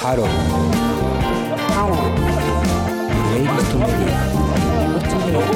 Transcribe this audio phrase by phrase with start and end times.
[0.00, 0.26] ハロー
[1.74, 4.30] ハロープレイリストメディア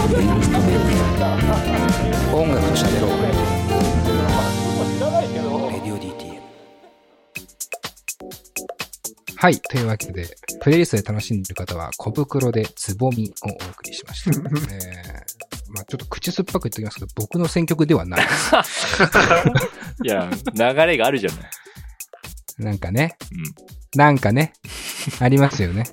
[0.08, 3.22] プレイリストメディア音楽と喋ろう
[5.70, 6.42] レディオ DTM
[9.36, 9.60] はい。
[9.60, 10.26] というわけで、
[10.60, 14.30] プレイリストで楽しんでいる方は、小袋でつぼみをお送りしました。
[14.74, 14.92] えー
[15.74, 19.02] まあちょっと口酸っぱく言っておきますけど、僕の選曲ではないです。
[20.04, 21.50] いや、流れがあるじゃない。
[22.58, 23.81] なんかね、うん。
[23.94, 24.52] なんかね、
[25.20, 25.84] ありますよね。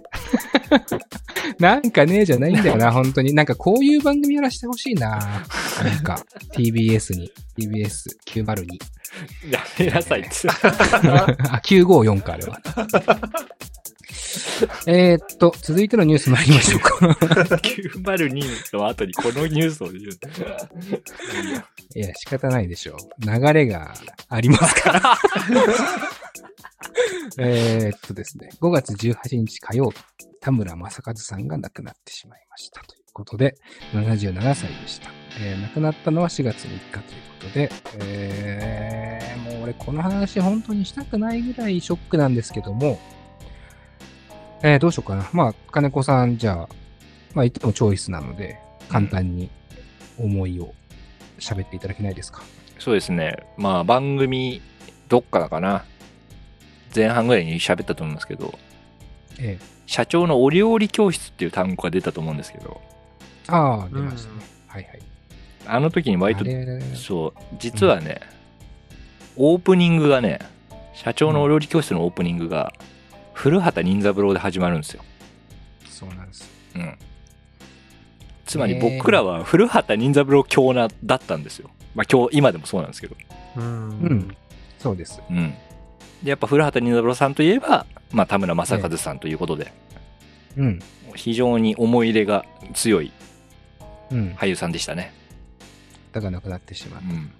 [1.59, 3.34] なんかね、じゃないんだよな、本当に。
[3.34, 5.45] なんかこういう番組やらせてほしいな。
[5.84, 6.23] なんか、
[6.54, 8.67] TBS に、TBS902。
[9.49, 10.30] やめなさいって。
[10.48, 12.62] あ、954か、あれは。
[14.85, 16.95] えーっと、続いてのニュース参りましょうか。
[16.98, 20.05] 902の後にこのニュースを言う。
[21.95, 22.98] いや、仕方ないでしょう。
[23.26, 23.93] 流れが
[24.29, 25.18] ありますから。
[27.38, 29.98] えっとですね、5月18日火曜日、
[30.42, 32.82] 田村正和さんが亡くなってしまいました。
[32.82, 33.55] ということで、
[33.94, 35.10] 77歳でした。
[35.41, 37.04] えー亡くなったのは4月3日という
[37.41, 42.99] ことで、えーもう俺この話本当にしたくないぐらいショックなんですけども、
[44.64, 45.30] えーどうしようかな。
[45.34, 46.70] まあ、金子さん、じゃあ、
[47.34, 48.58] まあ、いつもチョイスなので、
[48.90, 49.49] 簡単に
[50.18, 50.74] 思いを
[51.40, 52.41] 喋っていただけないですか？
[52.80, 53.36] そうですね。
[53.58, 54.62] まあ番組、
[55.10, 55.84] どっからかな。
[56.93, 58.57] 前半ぐらいに喋ったと思いますけど、
[59.40, 59.65] ええ。
[59.85, 62.81] 社長のお料理教室っていう単語が出たと思うんですけど、
[63.48, 64.41] ああ、出ましたね。
[64.68, 65.00] はいはい。
[65.66, 66.46] あの時に割と
[66.96, 68.22] そう、実はね、
[69.35, 70.40] オープニングがね、
[70.94, 72.73] 社長のお料理教室のオープニングが、
[73.34, 75.03] 古畑任三郎で始まるんですよ。
[75.90, 76.50] そうなんです。
[76.75, 76.97] うん。
[78.46, 81.69] つまり僕らは古畑任三郎教なだったんですよ。
[81.96, 83.16] まあ今日、今でもそうなんですけど。
[83.57, 83.62] う。
[83.62, 84.38] うんん。
[84.78, 85.22] そうです。
[85.29, 85.53] うん。
[86.23, 89.72] で、やっぱ古畑任三郎さんといえば、まあ田村正和さんということで、
[90.57, 90.79] うん。
[91.16, 93.12] 非常に思い入れが強い
[94.12, 94.35] うん。
[94.38, 95.13] 俳優さんでしたね。
[96.12, 97.06] だがなくなってしまうう。
[97.13, 97.31] ん。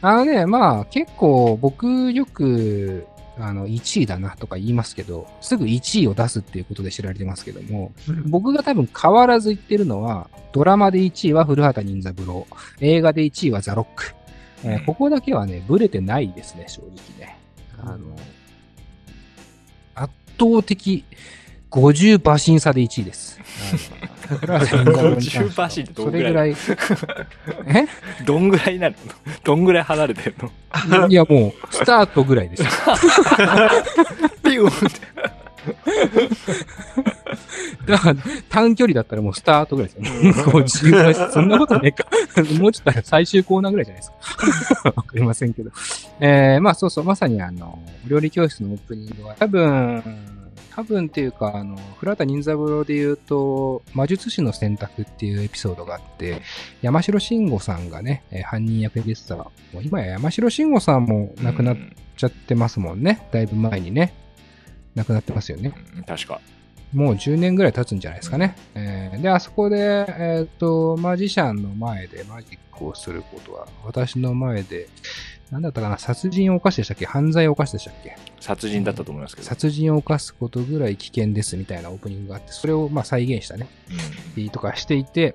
[0.00, 3.06] あのね、まあ結構僕よく、
[3.38, 7.92] あの、1位だなとか言いますけど、すぐ1位を出すっていうことで知られてますけども、
[8.26, 12.46] 僕が多分変わらず言ってるのは、ドラマで1位は古畑任三郎、
[12.80, 14.14] 映画で1位はザ・ロック。
[14.64, 17.36] えーうんここだけはね、ブレてないですね、正直ね。
[17.82, 18.16] あの、
[19.94, 21.04] 圧倒的
[21.70, 23.40] 50馬身差で1位です。
[24.28, 27.84] あの古畑任三郎に関しては50馬身ってどんぐらいそれぐらい。
[27.84, 28.24] え？
[28.24, 28.96] どんぐらいなの？
[29.44, 30.34] どんぐらい離れてる
[30.98, 31.08] の？
[31.08, 32.68] いや、もう、スタートぐらいですよ。
[34.42, 35.00] ピューンって。
[37.86, 40.30] だから、短距離だったらもうスタートぐらいですよね。
[40.32, 42.06] 50はそんなことねえか。
[42.60, 44.92] もうちょっと最終コーナーぐらいじゃないですか。
[44.96, 45.70] わかりませんけど。
[46.20, 50.02] えー、まあそうそう、まさにあの、料理教室のオープニングは多分、
[50.76, 56.42] 多分っていうか、あの、古畑任三郎で言うと、魔術師の選択っていうエピソードがあって、
[56.82, 59.36] 山城慎吾さんがね、えー犯人役で出てた。
[59.36, 61.76] もう今や山城慎吾さんも亡くなっ
[62.16, 63.26] ちゃってますもんね。
[63.32, 64.12] だいぶ前にね。
[64.96, 65.72] 亡くなってますよね。
[65.96, 66.40] うん確か。
[66.94, 68.56] もう10年ぐらい経つんじゃないですかね。
[68.74, 74.88] えーで、あそこで、えっ、と、マジシャンの前でマジックをすることは、私の前で、
[75.50, 77.06] なんだったかな、殺人を犯してしたっけ？
[77.06, 78.16] 犯罪を犯してしたっけ？
[78.40, 79.48] 殺人だったと思いますけど。
[79.48, 83.68] 殺人を犯すことぐらい危険ですみたいなオープニングがあって、それをまあ再現したね、
[84.36, 84.48] うん。
[84.50, 85.34] とかしていて、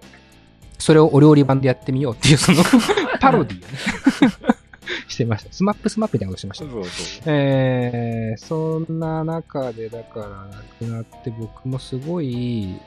[0.78, 2.64] それをお料理版でやってみようっていう、その
[3.20, 4.56] パロディをね、
[5.08, 5.54] してました。
[5.54, 6.86] スマップスマップみたいなことしてましたそう。
[6.86, 6.90] そ
[7.22, 7.24] う。
[7.28, 12.80] えー、そんな中で、だから、亡くなって、僕もすごい、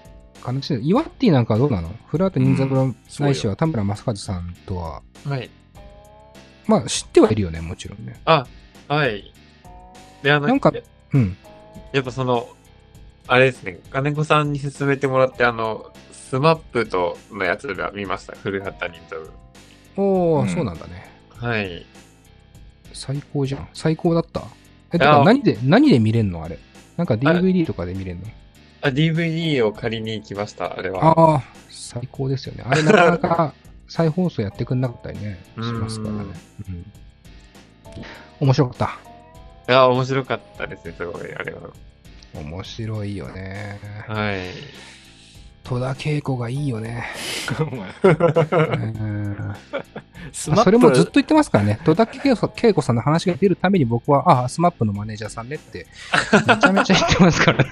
[0.46, 0.88] 悲しい。
[0.88, 1.90] イワッティなんかはどうなの？
[2.06, 5.48] 古畑任三郎そうよないしは田村正和さんとは、はい。
[6.66, 8.20] まあ知ってはいるよね、もちろんね。
[8.24, 8.46] あ、
[8.88, 9.32] はい。
[10.22, 10.80] で、あの、なんかや
[11.12, 11.36] うん。
[11.92, 12.48] やっぱその、
[13.26, 18.34] あれですね、金子さんに勧めてもらって、あの、スマップとのやつが見ました。
[18.36, 19.30] 古畑任三郎。
[19.96, 21.13] おー、うんそうなんだね。
[21.36, 21.84] はい。
[22.92, 23.68] 最高じゃん。
[23.74, 24.42] 最高だった？
[24.92, 26.44] え、だから何で、何で見れんの？
[26.44, 26.58] あれ。
[26.96, 28.26] なんか DVD とかで見れんの？
[28.82, 31.04] あ、DVD を借りに行きました、あれは。
[31.04, 32.64] ああ、最高ですよね。
[32.66, 33.54] あれなかなか
[33.88, 36.24] 再放送やってくんなかったりね、しますからね。
[36.68, 36.86] うん。
[38.40, 39.72] 面白かった。
[39.72, 41.60] いや、面白かったですね、すごい、あれは。
[42.34, 43.78] 面白いよね。
[44.06, 44.38] はい。
[45.64, 47.04] 戸田恵子がいいよね。
[50.32, 51.80] それもずっと言ってますからね。
[51.84, 52.06] 戸田
[52.62, 55.86] 恵子さんの話が出るために僕は、ああ、スマップのマネージャーさんねって、
[56.46, 57.64] めちゃめちゃ言ってますから。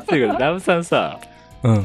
[0.00, 1.18] っていうか、ダムさんさ、
[1.62, 1.84] うん。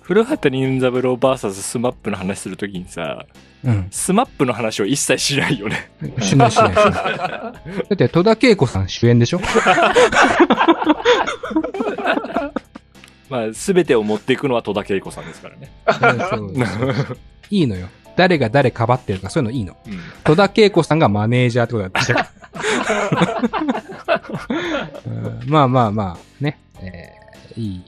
[0.00, 3.26] 古畑任三郎 VS スマップの話するときにさ、
[3.62, 3.86] うん。
[3.90, 5.90] スマップの話を一切しないよね。
[6.20, 6.92] しないしないしない。
[6.92, 7.52] だ
[7.92, 9.40] って戸田恵子さん主演でしょ？
[13.34, 15.72] まあ、すべてを持っていくのは戸田恵子さんですからね。
[17.50, 17.88] いいのよ。
[18.14, 19.76] 誰が誰かばってるとかそういうのいいの。
[19.88, 19.98] うん。
[20.22, 22.12] 戸田恵子さんがマネージャーってことだった
[25.10, 25.10] ん
[25.40, 26.58] うんまあまあまあ、ね。
[26.80, 27.82] えーいい、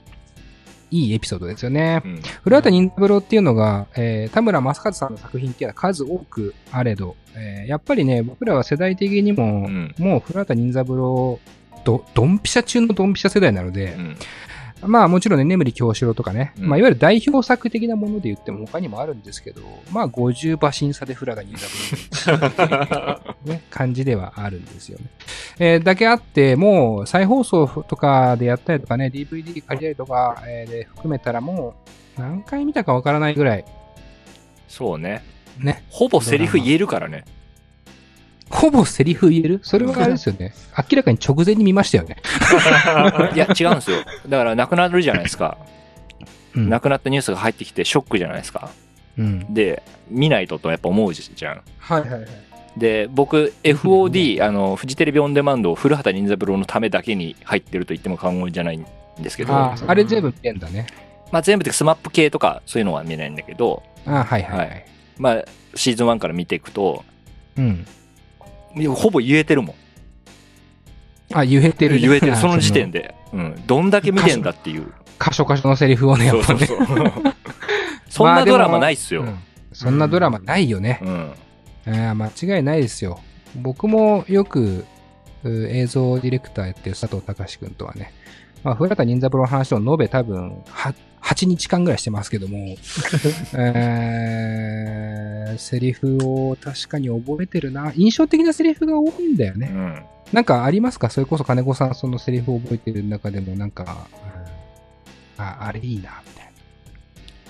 [0.90, 2.02] いいエピソードですよね。
[2.04, 2.20] うん。
[2.42, 11.38] 古畑任三郎っていうのが、えー田村正和さんの作品っていうのは数多くあれど、えーやっぱりね、僕らは世代的にも、うんもう古畑任三郎、
[11.84, 14.16] ど、ドンピシャ中のドンピシャ世代なのでう、ん。
[14.82, 23.20] まあもちろんね、眠り京志郎とかね、うんまあいわゆる代表作的なもので言っても他にもあるんですけど、まあ50馬身差で古畑任三郎の、
[23.52, 25.04] ね、感じではあるんですよね。
[25.58, 31.74] えーだけあって、もう再放送とかでやったりとかね、DVD 借りたりとか、えーで含めたらも
[32.16, 33.64] う何回見たかわからないぐらい、
[34.68, 35.22] そうね。
[35.58, 37.24] ね、ほぼセリフ言えるからね。
[38.50, 39.60] ほぼセリフ言える？
[39.62, 40.54] それはあれですよね。
[40.90, 42.16] 明らかに直前に見ましたよね。
[43.34, 43.98] いや、違うんですよ。
[44.28, 45.58] だから、亡くなるじゃないですか。
[46.54, 46.68] うん。
[46.68, 48.70] 亡くなったニュースが入ってきてショックじゃないですか。
[49.18, 49.52] うん。
[49.52, 51.60] で、見ないととやっぱ思うじゃん。
[51.78, 52.28] はいはいはい。
[52.76, 58.86] で、僕、FOD、あの、フジテレビオンデマンドを古畑任三郎のためだけに入ってると言っても過言じゃないん
[59.20, 60.86] ですけど、あれ全部見てんだね。
[61.32, 64.72] まあ全部でスマップ系とかそういうのは見ないんだけど、あーはいはいははいい。
[65.18, 65.44] まあ
[65.74, 67.04] シーズン1から見ていくと、
[67.56, 67.86] うん。
[68.94, 69.76] ほぼ言えてるもん。
[71.32, 72.00] あ、言えてるね。
[72.02, 73.14] 言えてる、その時点で。
[73.32, 73.62] うん。
[73.66, 74.92] どんだけ見てんだっていう。
[75.20, 76.66] 箇所箇所のセリフをね、やっぱね。
[76.66, 77.10] そうそうそう。
[78.08, 79.22] そんなドラマないっすよ。
[79.22, 79.38] うん
[79.72, 81.00] そんなドラマないよね。
[81.02, 81.32] うん。
[81.86, 83.20] あー間違いないですよ。
[83.56, 84.86] 僕もよく
[85.44, 88.12] う映像ディレクターやってる佐藤隆君とはね、
[88.64, 90.94] まあ、古畑任三郎の話を延べ多分は
[91.26, 92.76] 8日間ぐらいしてますけども、
[93.54, 97.92] えー、セリフを確かに覚えてるな。
[97.96, 99.70] 印象的なセリフが多いんだよね。
[99.72, 100.02] うん。
[100.32, 101.10] なんかありますか？
[101.10, 104.06] それこそ金子さんそのセリフを覚えてる中でもなんか、
[105.38, 106.50] うんあ、あれいいな、みたい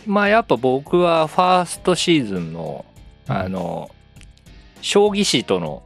[0.07, 2.85] まあやっぱ僕はファーストシーズンの、
[3.27, 3.45] な。
[3.45, 3.91] あの、
[4.81, 5.83] 将棋士との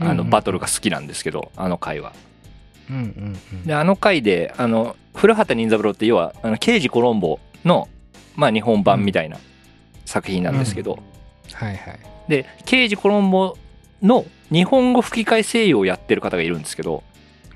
[0.00, 0.66] あのバトルが。
[0.66, 2.12] が好きなんですけど、あの回は。
[2.90, 3.66] うんうんうん。
[3.66, 7.88] で、あの回で、あの、古畑任三郎って要は、あの刑事コロンボの、
[8.36, 9.38] まあ日本版みたいな
[10.04, 10.98] 作品なんですけど、
[11.52, 12.00] はいはい。
[12.28, 13.56] で、刑事コロンボ
[14.02, 17.02] の日本語吹き替え声優をやってる方がいるんですけど、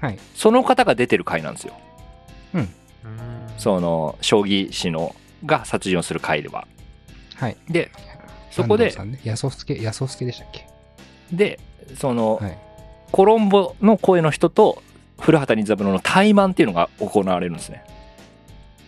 [0.01, 0.19] はい。
[0.35, 1.75] その方が出てる回なんですよ。
[2.55, 2.69] うん
[3.57, 6.69] その、将棋士の、が殺人をする回では。
[7.35, 7.57] はい。
[7.69, 7.91] で、
[8.53, 10.69] そこでね、安尾助、安尾助でしたっけ？
[11.33, 11.59] で、
[11.97, 12.59] その、はい。
[13.11, 14.81] コロンボの声の人と
[15.19, 17.85] 古畑任三郎の対マンっていうのが行われるんですね。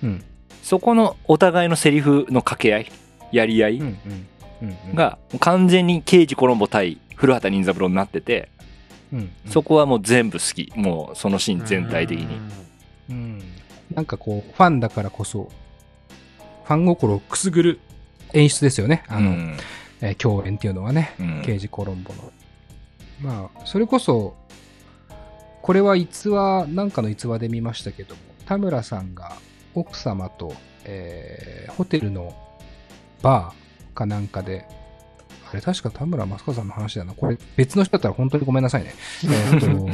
[0.02, 0.24] うん。
[0.62, 2.92] そこのお互いのセリフの掛け合い、
[3.32, 4.26] やり合いうんうん。
[4.62, 8.50] うんうん、が完全に刑事コロンボ対古畑任三郎になってて、
[9.12, 10.72] うん、そこはもう全部好き。
[10.76, 12.38] もうそのシーン全体的に。
[13.10, 13.42] うん。
[13.94, 15.50] なんかこう、ファンだからこそ、
[16.64, 17.80] ファン心をくすぐる
[18.32, 19.02] 演出ですよね。
[19.08, 19.56] あの、うん
[20.02, 21.14] えー共演っていうのはね。
[21.18, 22.32] うん刑事コロンボの。
[23.20, 24.36] まあ、それこそ、
[25.62, 29.32] これは逸話、なんかの逸話で見ましたけども、田村さんが
[29.74, 30.54] 奥様と、
[30.84, 32.34] えーホテルの
[33.22, 34.66] バーかなんかで、
[35.50, 37.12] あれ確か田村正和さんの話だな。
[37.14, 38.94] これ別の人だったら本当にごめんなさいね。
[39.24, 39.90] えーと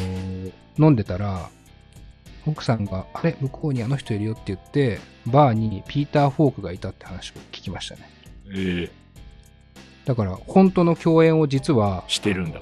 [0.83, 1.49] 飲んでたら、
[2.47, 8.03] 奥さんが、あれ向こうにあの人いるよって言って、バーにピーター・フォークがいたって話を聞きましたね。
[8.55, 9.07] ええ
[10.05, 12.61] だから、本当の共演を実は、してるんだ。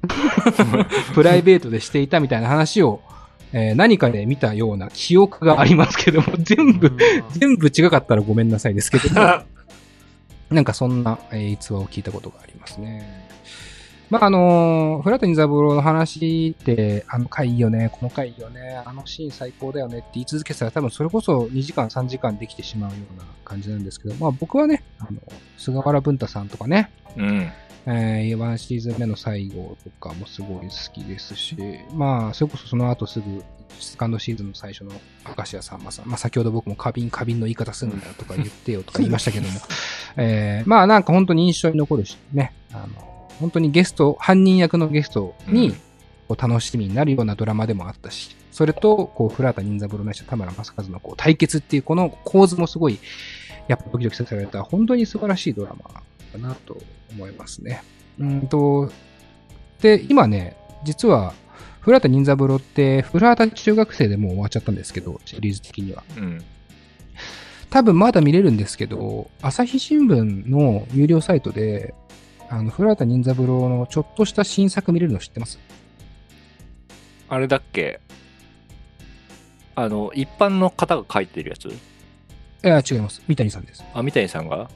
[1.14, 3.00] プライベートでしていたみたいな話を、
[3.52, 6.92] えー何かで見たような記憶がありますけども、全部、
[7.30, 9.42] 全部違かったらごめんなさいですけども、
[10.50, 13.28] なんかそんな、えー逸話を聞いたことがありますね。
[14.10, 25.20] まあ、あのー、古畑任三郎の話って、あの回いいよね、この回いいよね、あのシーン最高だよねって言い続けてたら多分それこそ2時間3時間できてしまうような感じなんですけど、まあ僕はね、あの、
[25.56, 27.52] 菅原文太さんとかね、うん。
[27.86, 31.56] えー、1シーズン目の最後とかもすごい好きですし、
[31.94, 33.42] まあ、それこそその後すぐ、
[33.78, 34.92] セカンドシーズンの最初の
[35.36, 39.60] 明石家さんまさん、まあ先ほど僕も花瓶、花瓶の言い方するんだとか言ってよとか言いましたけども、
[40.16, 45.74] えー、まあなんか本当に印象に残るしね、あの、本当にゲスト、犯人役のゲストにうん、
[46.28, 52.98] こう楽しみになるようなドラマでもあったし、それと、こう、古畑任三郎ないし田村正和のこう対決っていうこの構図もすごい、
[53.68, 56.80] やっぱドキドキさせられた、本当に素晴らしいドラマだなと
[57.12, 57.82] 思いますね。
[58.18, 58.92] うんと、
[59.80, 61.34] で、今ね、実は、
[61.80, 66.04] 古畑任三郎って、古畑中学生でもう終わっちゃったんですけど、シリーズ的には。
[66.16, 66.44] うん。
[67.70, 71.94] 多分まだ見れるんですけど、朝日新聞の有料サイトで、
[72.48, 75.58] あの、古畑任三郎のちょっとした新作見れるの知ってます？
[77.28, 78.00] あれだっけ？
[79.76, 81.68] あの、一般の方が書いてるやつ？
[81.68, 81.72] い
[82.62, 83.22] や、違います。
[83.28, 83.84] 三谷さんです。
[83.94, 84.68] あ、三谷さんが？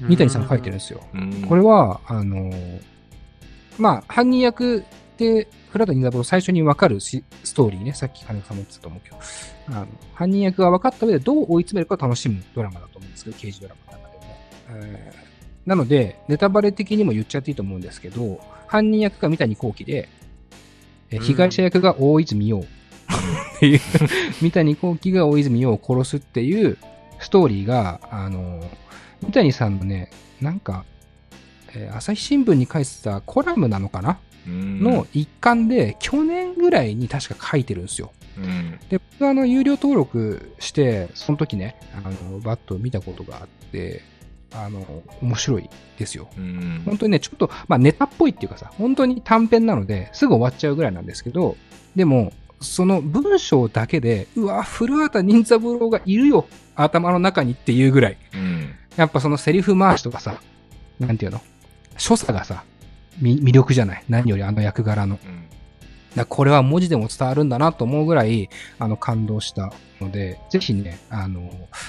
[0.00, 1.00] 三谷さんが書いてるんですよ。
[1.14, 1.42] うん。
[1.48, 2.80] これは、あのー
[3.78, 4.84] まあ、犯人役
[5.16, 9.16] で、古畑任三郎最初に分かるしストーリーね、さっき金子さんも言ってたと思うけど、
[9.68, 14.24] あの犯人役が分かった上でどう追い詰めるかを楽しむドラマだと思うんですけど、刑事ドラマの中でも。
[14.70, 15.32] えー
[15.64, 20.08] なので、ネタバレ的にも言っちゃっていいと思うんですけど、犯人役が三谷幸喜で、
[21.10, 22.58] え被害者役が大泉洋。
[22.58, 22.64] っ
[23.60, 23.80] ていう、
[24.40, 26.78] 三谷幸喜が大泉洋を殺すっていう
[27.20, 28.81] ストーリーが、あのー
[29.22, 30.10] 三谷さんのね、
[30.40, 30.84] なんか、
[31.74, 38.12] えー朝日新聞に書いてたコラムなのかな、うんの一環で、去年ぐらいに確か書いてるんですよ。
[38.36, 44.02] うんで、僕はあの、有料登録して、その時ね、あの、バッと見たことがあって、
[44.54, 46.28] あの、面白いですよ。
[46.36, 51.56] うん本当にね、ちょっと、まあネタっぽいっていうかさ、本当に短編なので、すぐ終わっちゃうぐらいなんですけど、
[51.96, 58.16] でも、その文章だけで、うわ、古畑任三郎がいるよ、頭の中にっていうぐらい。
[58.34, 60.40] うんやっぱそのセリフ回しとかさ、
[60.98, 61.40] なんていうの？
[61.96, 62.64] 所作がさ、
[63.20, 64.04] み魅力じゃない？
[64.08, 65.18] 何よりあの役柄の。
[66.14, 71.40] だこれは文字でも伝わるんだなと思うぐらい、あの、感動したので、ぜひね、あの、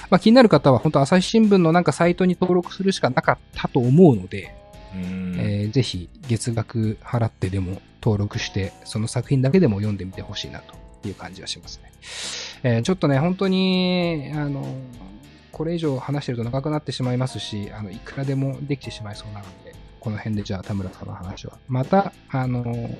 [0.08, 4.54] まあ、気になる方は本当朝日新聞のなんかサイトに登録するしかなかったと思うので、
[4.94, 10.74] うんえーぜひ月額払ってでも登録して、その作品だけでも読んでみてほしいなと
[11.06, 11.92] いう感じはしますね。
[12.62, 14.64] えーちょっとね、本当に、あの、
[15.54, 21.56] これ以上話してると長くなってしまいますし、あの、いくらでもできてしまいそうなので、この辺でじゃあ田村さんの話は。
[21.68, 22.90] また、あの、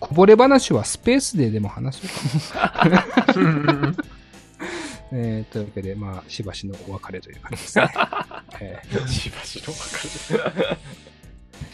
[0.00, 3.04] こぼれ話はスペースででも話そうかな。
[5.12, 7.88] えーというわけで、まあ、しばしのお別れという感じですね。
[8.60, 10.76] えーしばしの分か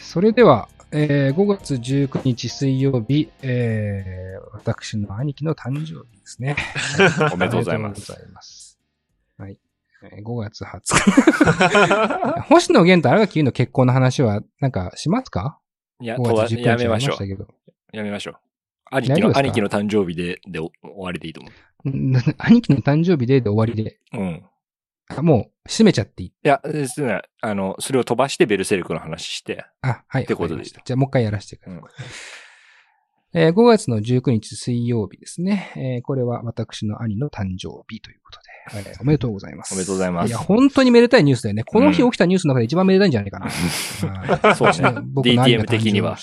[0.00, 6.54] それでは、えー5月19日水曜日、えー私の兄貴の誕生日ですね。
[7.32, 8.78] おめでとうございますおめでとうございます。
[9.38, 9.58] はい。
[10.02, 10.80] えー5月20
[12.34, 12.40] 日。
[12.48, 15.58] 星野源と荒垣の結婚の話は、なんか、しますか？
[16.00, 17.96] いや、5とは月19日やめましょう。
[17.96, 18.36] やめましょう。
[18.92, 21.52] 兄貴の、兄貴の誕生日で、でお終わりでいいと思ん
[22.38, 24.18] 兄貴の誕生日でで終わりで、う。
[24.18, 24.44] うん。
[25.08, 26.28] あもう、閉めちゃっていい？
[26.28, 30.22] いや、ですね、あの、それを飛ばしてベルセルクの話して、あ、はい。
[30.24, 31.78] ってことでしたじゃあ、もう一回やらせてください。
[31.78, 31.84] うん
[33.32, 35.72] えー5月の19日水曜日ですね。
[35.76, 38.40] えーこれは私の兄の誕生日ということ
[38.82, 39.74] で、えーおめでとうございます。
[39.74, 41.62] おめでとうございますいや、本当にめでたいニュースだよね。
[41.62, 43.46] この日起きたニュースの中で一番めでたいんじゃないかな。
[43.48, 44.92] はいそうですね。
[45.04, 46.18] 僕の兄が DTM 的には。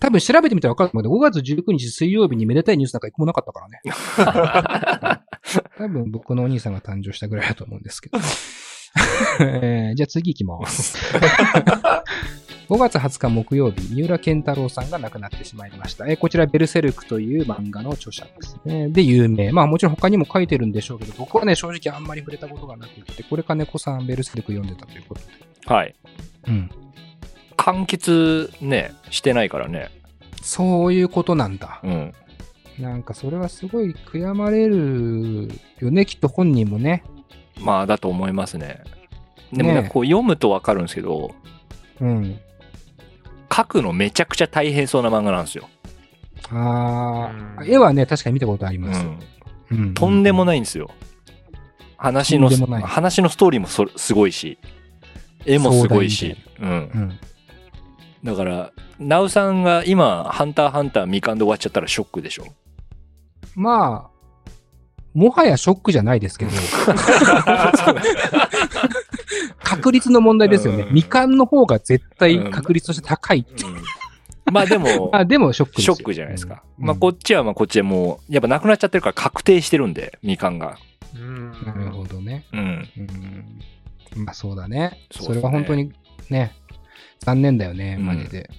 [0.00, 5.20] 多分調べてみたら分かると思うけど、5月19日水曜日にめでたいニュースなんか一個もなかったからね。
[5.78, 8.18] 多分僕のお兄さんが誕生したぐらいだと思うんですけど。
[9.40, 10.96] えーじゃあ次行きます。
[12.68, 16.08] 5月20日木曜日、三浦健太郎さんが亡くなってしまいました。
[16.08, 18.88] えーこちら、ベルセルクという漫画の著者ですね。
[18.88, 19.52] で、有名。
[19.52, 25.26] まあもちろん他にも書いてるんでしょうけど、僕はね、正直あんまり触れたことがなくて、これ金子さん、ベルセルク読んでたということで。
[25.66, 25.94] はい。
[26.48, 26.70] うん。
[27.56, 29.90] 完結ね、してないからね。
[30.42, 31.80] そういうことなんだ。
[31.84, 32.14] うん。
[32.78, 37.04] なんかそれはすごい悔やまれるよね、きっと本人もね。
[37.60, 38.82] まあ、だと思いますね。
[39.52, 41.34] でもね、こう読むとわかるんですけど、
[42.00, 42.38] うん。
[43.56, 45.68] 書くのめちゃくちゃ大変そうな漫画なんですよ。
[46.50, 49.00] ああ、うん絵はね、確かに見たことあります。
[49.00, 49.18] うん。
[49.70, 50.90] うんとんでもないんですよ。
[51.96, 52.50] 話の
[52.82, 54.58] 話のストーリーもそすごいし、
[55.46, 56.68] 絵もすごいし、うん。
[56.70, 57.18] うん。
[58.22, 62.44] だから、ナウさんが今、ハンターハンター未完で終わっちゃったらショックでしょ？
[63.54, 64.15] まあ、
[65.16, 66.50] もはやショックじゃないですけど、
[69.62, 70.82] 確率の問題ですよね。
[70.82, 73.46] うん未完の方が絶対確率として高い。
[74.52, 76.62] まあでも、 あ、でもショックショックじゃないですか。
[76.78, 80.76] うんまあこっちはまあこっちでもう、やっぱなくなっちゃってるから確定してるんで、未完が。
[81.14, 82.44] うんなるほどね。
[82.52, 82.88] うん。
[84.16, 84.24] うん。
[84.24, 84.98] まあそうだね。
[85.10, 85.92] そねれは本当に
[86.28, 86.52] ね、
[87.20, 88.50] 残念だよね、うんマジで。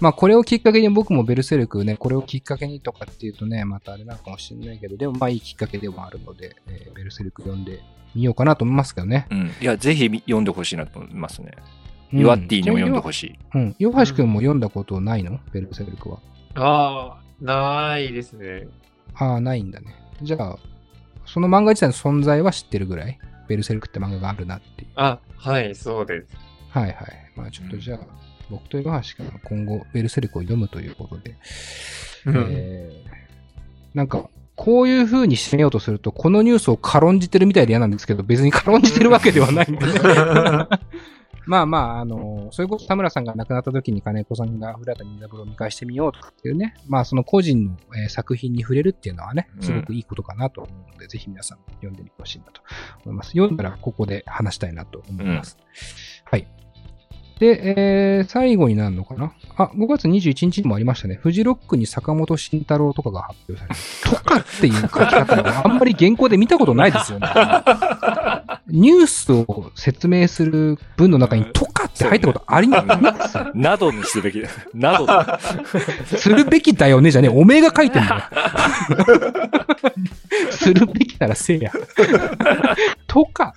[0.00, 7.80] まあこれをきっかけに僕もベルセルクね、これをきっかけにとかっていうとね、またあれなのかもしれないけど、でもまあいいきっかけでもあるので、えーベルセルク読んで
[8.14, 9.26] みようかなと思いますけどね。
[9.30, 9.52] うん。
[9.60, 11.52] いや、ぜひ読んでほしいなと思いますね。
[12.12, 13.38] うんユアッティにも読んでほしい。
[13.54, 13.76] うん。
[13.80, 15.40] 岩橋くんも読んだことないの？
[15.52, 16.20] ベルセルクは。
[16.54, 18.68] ああ、ないですね。
[19.14, 19.96] ああ、ないんだね。
[20.22, 20.58] じゃあ、
[21.26, 23.18] その漫画自体の存在は知ってるぐらい？
[23.48, 24.88] ベルセルクって漫画があるなっていう。
[24.94, 26.28] あ、はい、そうです。
[26.68, 26.96] はいはい。
[27.34, 27.98] まあちょっとじゃあ、
[28.50, 31.36] 僕と岩橋くんは今後ベルセルクを読むということで、
[32.26, 33.24] うんえー
[33.94, 39.92] なんか、こういう風に締めようとすると、このニュースを軽んじてるみたいで嫌なんですけど、別に軽んじてるわけではないんでね。
[41.46, 52.62] まあまあ、あの、それこそ田村さんが亡くなった時に金子さんが古畑任三郎を見返してみようとかっていうね、まあその個人の、えー作品に触れるっていうのはね、すごくいいことかなと思うので、ぜひ皆さん読んでみてほしいなと
[53.04, 53.32] 思います。
[53.32, 55.58] 読んだらここで話したいなと思います。
[56.24, 56.46] はい。
[57.38, 59.32] で、えー、最後になるのかな？
[59.56, 61.16] あ、5月21日にもありましたね。
[61.16, 64.18] フジロックに坂本慎太郎とかが発表された。
[64.18, 67.26] とかっていう書き方があんまり原稿で見たことないですよね。
[68.68, 72.80] ニュースを説明する文の中にとかって入ったことありま
[73.28, 74.48] すなどにすべきだ。
[74.72, 75.38] などだ。
[76.16, 77.10] するべきだよね？
[77.10, 77.28] じゃね？
[77.28, 77.30] え。
[77.30, 78.22] おめえが書いてんだよ。
[80.50, 81.72] するべきならせえや。
[83.06, 83.52] とか。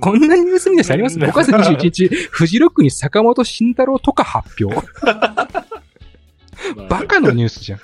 [0.00, 4.86] こんなニュース見出しあります？5月21日、フジロックに坂本慎太郎とか発表。
[6.88, 7.80] バカのニュースじゃん。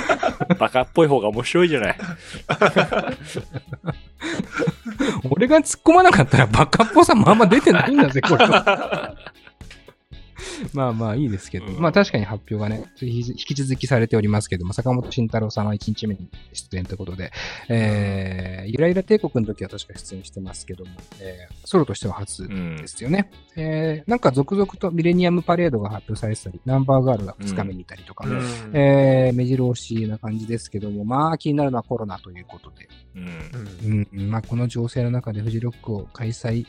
[0.58, 1.98] バカっぽい方が面白いじゃない。
[5.30, 8.46] 俺が突っ込まなかったらバカっぽさもあんま出てないんだぜ、これ。
[10.72, 11.80] まあまあいいですけど、うん。
[11.80, 17.32] まあ確かに発表がね、引き続きされておりますけども、坂本慎太郎さんは1日目に出演ということで、
[17.68, 22.76] えー、ゆらゆら帝国の時は確か出演してますけども、えー、ソロとしては初うん。
[22.76, 22.86] で。
[22.88, 23.30] すよね。
[23.56, 28.40] えー、なんか続々とミレニアムパレードが発表されてたり、ナンバーガールが2日目にいたりとか、うん。
[28.72, 34.08] えー、目白押しな感じですけども、まあ気になるのはコロナということで、うん。
[34.14, 36.66] うん、まあ、この情勢の中でフジロックを開催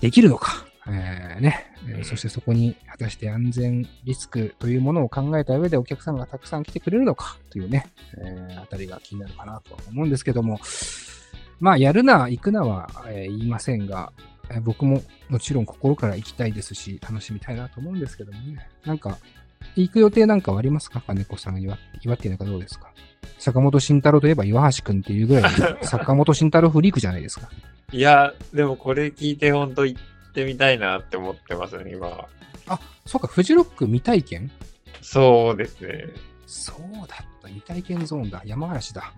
[0.00, 1.72] できるのか、えーね。
[1.88, 7.86] えそしてそこに果たして安全リスクというものを考えた上でお客さんがたくさん来てくれるのかというね、
[8.18, 10.60] えーあたりが気になるかなとは思うんですけども、
[11.60, 14.12] まあ、やるな、行くなは、えー言いませんが、
[14.50, 19.18] えー僕ももちろん心から行きたいですし、楽しみたいなと思うんですけどもね、なんか、
[19.74, 21.00] 行く予定なんかはありますか？
[21.00, 22.92] 金子さん、岩岩手なんかどうですか？
[23.38, 27.48] 坂本慎太郎といえば岩橋くんっていうぐらいの 坂本慎太郎フリークじゃないですか。
[27.92, 30.00] いや、でもこれ聞いて本当行っ
[30.36, 32.28] てみたいなって思ってますね、今は。
[32.68, 34.50] あ、そうか、フジロック未体験？
[35.00, 36.04] そうですね。
[36.46, 36.76] そう
[37.08, 39.12] だった、未体験ゾーンだ、山嵐だ。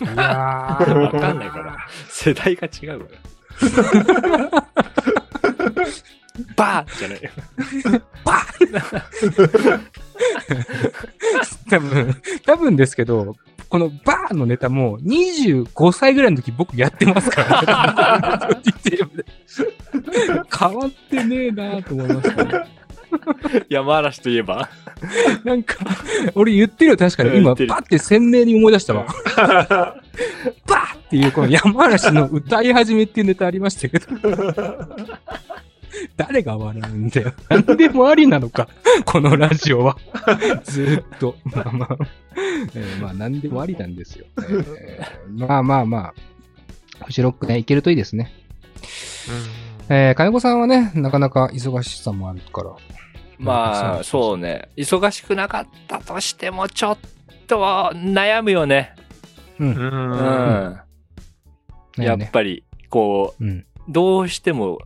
[0.00, 1.76] いやー わかんないから。
[2.08, 3.06] 世代が違うか
[4.28, 4.50] ら。
[6.56, 7.30] バーじゃないよ。
[11.68, 13.36] 多分、多分ですけど、
[13.68, 18.62] このバーのネタも25歳ぐらいの時僕やってますからね。
[20.58, 22.52] 変わってねえなと思いましたね。
[23.68, 24.68] 山嵐といえば。
[25.44, 25.76] なんか、
[26.34, 27.38] 俺言ってるよ、確かに。
[27.38, 29.06] 今、パって鮮明に思い出したわ。
[29.36, 34.06] バーっていう、この山嵐の歌い始めっていうネタありましたけど。
[36.16, 37.32] 誰が笑うんだよ。
[37.48, 38.68] 何でもありなのか、
[39.04, 39.96] このラジオは。
[40.64, 41.36] ずーっと。
[41.44, 41.96] まあまあ、
[42.74, 44.24] えーまあ何でもありなんですよ。
[44.38, 46.12] えー まあまあま
[47.00, 48.32] あ、フジロックね、いけるといいですね。
[49.88, 52.74] えー、金子さんはね、なかなか忙しさもあるから。
[53.38, 54.68] まあ、そうね。
[54.76, 56.98] 忙しくなかったとしても、ちょっ
[57.46, 57.56] と
[57.94, 58.94] 悩むよね。
[59.58, 59.64] う。
[59.64, 59.74] うん。
[59.74, 59.90] うんう
[61.98, 62.00] ん。
[62.00, 62.02] ん。
[62.02, 63.48] やっぱり、こうん。
[63.48, 64.78] う、どうしても、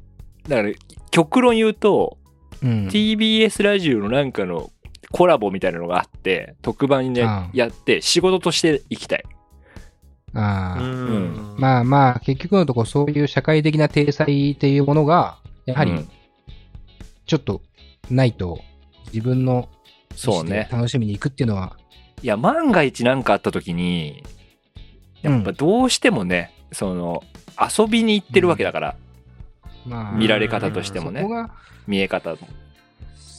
[0.49, 0.71] だから、
[1.11, 2.19] 極論言うと、
[2.63, 2.89] うん。
[2.89, 4.71] TBS ラジオのなんかの
[5.13, 9.25] コラボみたいなのがあって、特番でやって、仕事として行きたい。
[10.37, 11.55] ああ、うん。
[11.59, 16.09] まあまあ、結局のところそういう社会的な体裁っていうものが、やはりうん
[17.27, 17.61] ちょっと
[18.09, 18.61] ないと、
[19.13, 19.69] 自分の
[20.15, 20.69] そうね。
[20.73, 21.77] 楽しみに行くっていうのは、
[22.23, 24.25] いや、万が一なんかあった時に、
[25.23, 27.23] やっぱどうしてもね、その、
[27.59, 28.97] 遊びに行ってるわけだから、
[29.85, 31.25] まあ、見られ方としてもね
[31.87, 32.39] 見え方も。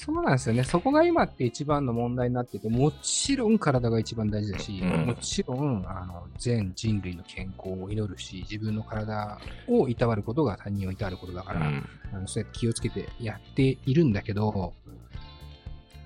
[0.08, 0.63] そうなんですよね。
[0.63, 14.74] そこが今って一番の問題になってて、もちろん体が一番大事だし、うんもちろんあの全人類の健康を祈るし、自分の体をいたわることが他人をいたわることだから、うんあのそうやって気をつけてやっているんだけど、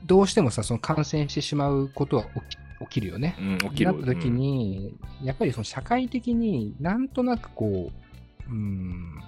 [0.08, 2.36] どうしてもさ、その感染してしまうことは起き
[2.82, 3.36] 起きるよね。
[3.40, 3.94] うん、起きる。
[3.94, 7.92] なった時に、やっぱりその社会的になんとなくこ
[8.50, 9.22] う、うん、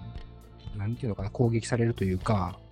[0.75, 2.62] なんていうのかな、攻撃されるというか、うん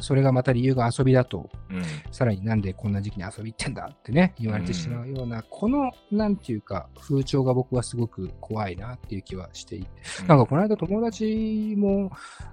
[0.00, 9.88] それがまた理由が遊びだと、うん、さらになんでこんな時期に遊び行ってんだってね、言われてしまうような、この、なんていうか、風潮が僕はすごく怖いなっていう気はしていて、
[10.22, 10.26] うん。
[10.28, 12.10] なんかこの間友達も、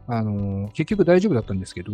[0.08, 1.92] あの、結局大丈夫だったんですけど、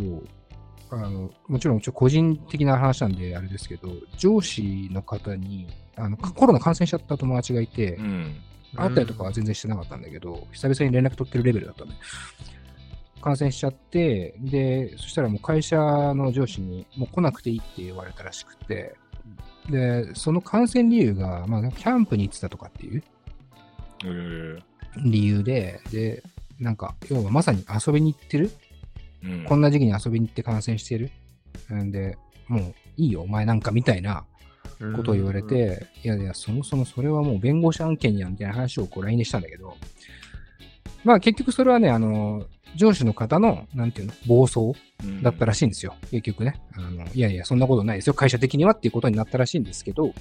[0.92, 8.36] あの、もちろんちょ個人的な話なんであれですけど、上司の方に、あの、コロナ感染しちゃった友達がいて、うん。
[8.76, 11.96] 会ったりとかは全然してなかったんだけど、久々に連絡取ってるレベルだったんで、
[13.20, 18.96] 感染しちゃって、で、そしたらもう会社の上司に、もう来なくていいって言われたらしくて、
[19.70, 23.04] で、その感染理由が、まあ、キャンプに行ってたとかっていう
[24.06, 24.64] うん
[25.06, 26.24] 理由で、で、
[26.60, 28.52] なんか、要はまさに遊びに行ってる？
[29.24, 29.46] うん。
[29.46, 31.12] こんな時期に遊びに行って感染してる？
[31.74, 34.26] んで、もういいよ、お前なんかみたいな
[34.96, 39.78] ことを言われて、いやいや、そもそもそれはもう弁護士案件やんみたいな話をこう LINE でしたんだけど、
[41.04, 45.96] まあ結局それはね、あの、上司の方の、なんていうの、暴走うんだったらしいんですよ。
[46.12, 46.62] 結局ね。
[46.78, 48.14] あのいやいや、そんなことないですよ。
[48.14, 50.14] 会社的にはっていうことになったらしいんですけど、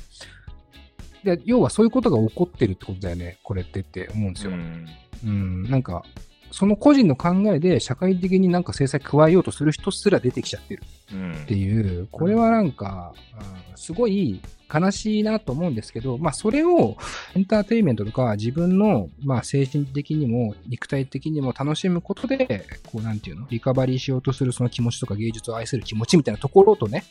[1.25, 4.53] で要はそういうことが起こってるってことだよね、これってって思うんですよ。
[4.53, 4.87] うん
[5.25, 6.05] うん、なんか、
[6.51, 10.83] その個人の考えで社会的になんか制裁加えようとする人すら出てきちゃってる。
[11.13, 11.33] うん。
[11.33, 14.41] っていう、これはなんか、あーすごい
[14.73, 16.97] 悲しいなと思うんですけど、まあそれを
[17.35, 27.05] エンターテインメントとか自分の、まあ精神的にも肉体的にも楽しむことで、こうなんていうの、リカバリーしようとするその気持ちとか芸術を愛する気持ちみたいなところとね、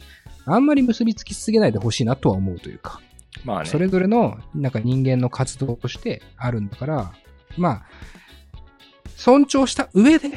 [0.45, 3.01] あんまり結びつきすぎないでほしいなとは思うというか。
[3.43, 3.69] まあね。
[3.69, 7.11] それぞれのなんか人間の活動としてあるんだから、
[7.57, 7.85] まあ、
[9.17, 10.29] 尊重した上で、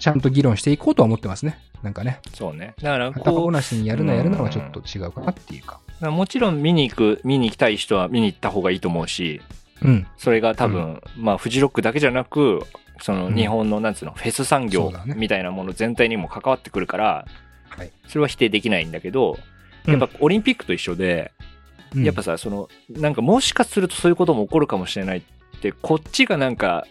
[0.00, 1.58] ちゃんと議論していこうとは思ってますね。
[1.82, 2.20] なんかね。
[2.32, 5.80] そうねだから片こ方なしにやるなやるなはちょっと違うかなっていうか。
[6.00, 9.42] うもちろん見に行く見に行きたい人は見に行った方がいいと思うし
[9.82, 10.06] うん。
[10.16, 12.62] それが多分、まあフジロックだけじゃなく
[13.00, 17.26] そのうん日本のなんつうのフェス産業みたいなもの全体にも関わってくるから
[17.68, 17.92] はい。
[18.08, 19.38] それは否定できないんだけど
[19.86, 25.22] やっぱオリンピックと一緒で、うんやっぱさそのなんかもしかするとそういうことも起こるかもしれないっ
[25.60, 26.88] てこっちがなんか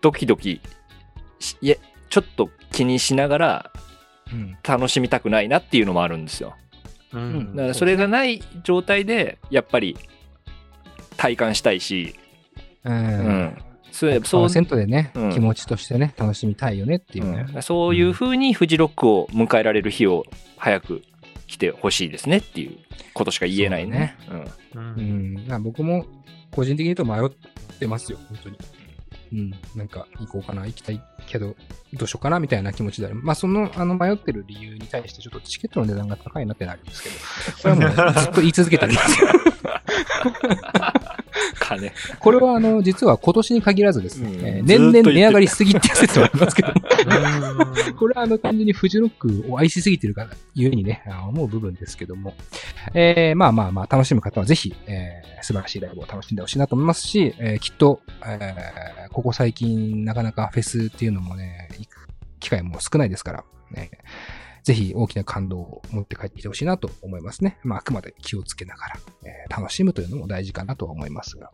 [0.00, 0.60] ドキドキ
[1.38, 1.76] しいや
[2.10, 3.72] ちょっと気にしながら
[4.32, 4.56] うん。
[4.66, 6.56] 楽しみたくないなっていうのもあるんですよ
[7.12, 9.96] ううんんだからそれがない状態でやっぱり
[11.16, 12.14] 体感したいし、
[12.84, 12.90] う。
[12.90, 13.58] うんん、
[13.90, 17.46] そうやっぱそう100%でね、うん気持ちとしてね、楽しみたいよねっていうね。
[17.54, 20.24] うんそういうふうにフジロックを迎えられる日を
[20.56, 21.02] 早く
[21.46, 22.76] 来てほしいですねっていう
[23.14, 24.16] ことしか言えないね。
[24.74, 25.46] ううんん。
[25.48, 26.04] まあ僕も
[26.50, 27.30] 個人的に言うと迷っ
[27.78, 28.58] てますよ、本当に。
[29.32, 29.50] うん。
[29.74, 31.56] なんか行こうかな、行きたいけど、
[31.94, 33.16] どうしようかなみたいな気持ちである。
[33.16, 37.14] まあその、あの迷ってる理由に対してちょっとチケットの値段が高いなってなるんですけど、
[37.76, 39.28] これはもうずっと言い続けてるんですよ。
[41.68, 41.92] 金。
[42.18, 44.46] これはあの、実は今年に限らずですね、うん。
[44.46, 47.94] えー年々値上がりしすぎっていう説はありますけど、うん。
[47.94, 52.34] これはあの単純にフジロックを愛しすぎてるから、ゆえにね、あ思う部分ですけども、
[52.94, 62.08] えーまあまあまあ、楽しむ方はぜひ、えー素晴らしいライブを楽しんでほしいなと思いますし、えーきっと、えーここ最近なかなかフェスっていうのもね、行く
[62.40, 63.90] 機会も少ないですから、ね、
[64.66, 67.56] ぜひ大きな感動を持って帰ってきてほしいなと思いますね。
[67.62, 71.52] まあ、あくまで気をつけながら、えー楽しむというのも大事かなとは思いますが。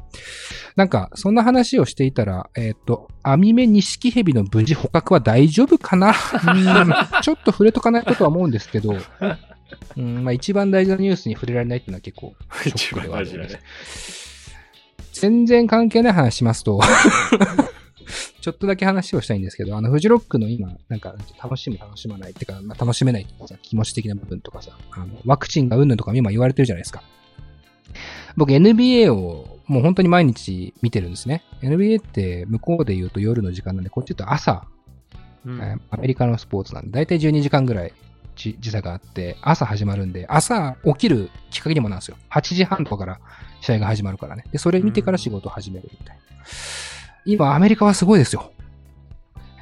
[0.77, 6.15] なんか、そんな話をしていたら、えっ、と、アミメニシキヘビの無事捕獲は大丈夫かな？
[6.49, 8.97] うんちょっと触れとかないととは思うんですけど、
[9.99, 13.65] うんまあ、一番大事なニュースに触れられないっていうのは結構 ショックではある一番大事だね
[15.13, 16.81] 全然関係ない話しますと、
[18.41, 27.03] ちょっとだけ話をしたいんですけど、あの、フジロックの今、なんか、楽しむ、楽しまないってか、まあ、楽しめないとかさ、気持ち的な部分とかさ、あの、ワクチンがうんぬんとか今言われてるじゃないですか。
[28.37, 31.43] 僕 NBA をもう本当に毎日見てるんですね。
[31.63, 34.67] NBA って向こうで言うと夜の時間なんで、こっち言うと朝、
[35.45, 37.93] うんえーアメリカのスポーツなんで、だいたい12時間ぐらい
[38.35, 42.17] 時時差があって、朝始まるんで、朝起きるきっかけにもなんですよ。
[42.31, 43.21] 8時半とかから
[43.61, 44.45] 試合が始まるからね。
[44.53, 46.23] で、それ見てから仕事を始めるみたいな。
[47.25, 48.53] 今、アメリカはすごいですよ。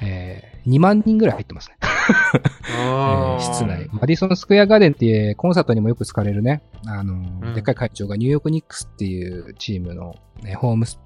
[0.01, 1.77] えー、2万人ぐらい入ってますね。
[1.81, 3.87] え室内。
[3.91, 7.17] マディソンスクエアガーデンっていうコンサートにもよく使われるね、あの、う
[7.51, 10.99] んでっかい会長がニューヨークニックスっていうチームの、ね、ホームス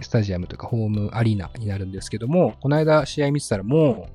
[0.00, 4.12] スタジアムというかホームアリーナになるんですけども、この間試合見てたらもう、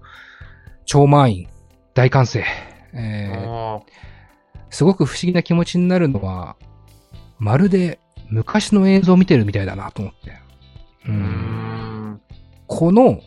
[0.85, 1.47] 超満員、
[1.93, 2.43] 大歓声。
[2.93, 3.81] えーあ
[4.69, 6.57] すごく不思議な気持ちになるのは、
[7.39, 10.33] まるで昔の映像を見てるみたいだなと思って。
[11.07, 11.66] うん。
[12.67, 13.21] この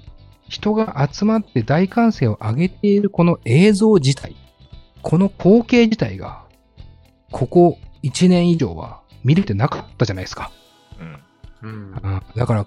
[0.48, 4.36] 人が集まって大歓声を上げているこの映像自体、
[5.02, 6.44] この光景自体が、
[7.30, 10.50] ここ1年以上は見れてなかったじゃないですか。
[11.62, 11.92] うんうん。
[11.92, 12.66] うんだから、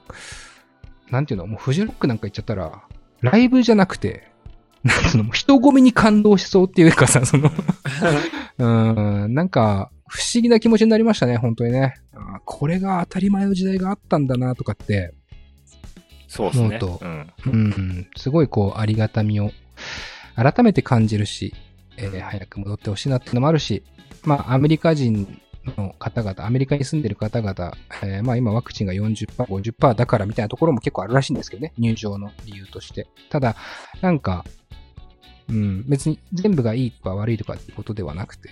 [1.10, 2.84] なんていうの、もうフジロックなんか言っちゃったら、
[3.22, 4.32] ライブじゃなくて、
[4.84, 7.52] なんつうの、人混みに感動しそうっていうかさ、その、
[8.60, 11.96] うん、なんか、不思議な気持ちになりましたね、本当にね。
[12.14, 15.14] あこれが当たり前の時代があったんだな、とかって、
[16.34, 16.66] そうですね。
[16.66, 17.00] 思うと。
[17.04, 17.32] うん。
[17.46, 19.52] うん、すごいこう、ありがたみを、
[20.36, 21.54] 改めて感じるし、
[21.98, 23.84] えー早く戻ってほしいなっていうのもあるし、
[24.24, 25.40] まあ、アメリカ人
[25.78, 33.08] の方々、アメリカに住んでる方々、えーまあ今ワクチンが40%、50%だからみたいなところも結構あるらしいんですけどね、入場の理由として。
[33.30, 33.56] ただ、
[34.02, 34.44] なんか、
[35.50, 38.50] うん、別に全部がいいとか悪いとかっていうことではなくて、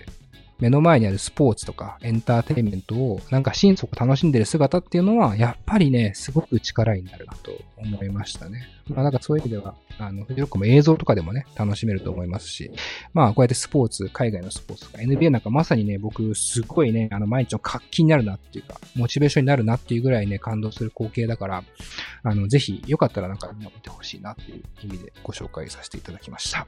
[0.61, 8.67] 目の前にあるスポーツとかエンターテインメントをなんか心底楽しんでる姿っていうのは、やっぱりね、すごく力になるなと思いましたね。
[8.87, 12.71] まあなんかそういう意味では、あの、フジロックも映像とかでもね、楽しめると思いますし、
[13.13, 21.63] まあこうやってスポーツ、海外のスポーツとか NBA なんかまさにね、僕すごいね、あの毎日の活気になるなっていうか、モチベーションになるなっていうぐらいね、感動する光景だから、
[22.21, 26.67] あの、ぜひよかったらなんか見てほしいなっていう意味でご紹介させていただきました。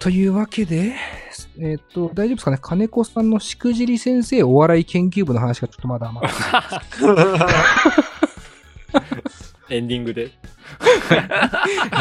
[0.00, 0.94] というわけで、
[1.60, 2.58] えっ、と、大丈夫ですかね？
[2.60, 7.22] 金子さんのしくじり先生お笑い研究部の話がちょっとまだ余ってるんで
[9.30, 10.30] すエンディングで。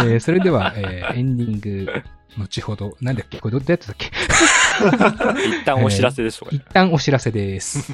[0.06, 1.92] えーそれでは、えーエンディング、
[2.38, 3.40] 後ほど、なんだっけ？
[3.40, 4.08] これどうやってたっけ？
[5.60, 7.94] 一旦お知らせですとか、一旦お知らせです。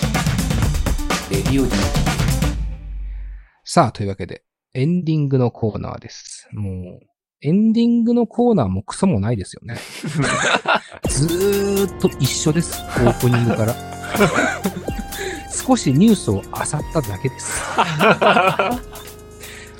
[1.31, 1.71] レディオ DT。
[3.63, 6.49] さあ、というわけで、エンディングのコーナーです。
[6.51, 7.05] もう、
[7.41, 9.77] エンディングのコーナーもクソもないですよね。
[11.07, 12.81] ずーっと一緒です。
[12.81, 13.73] オープニングから。
[15.65, 16.43] 少しニュースを漁っ
[16.91, 17.61] ただけです。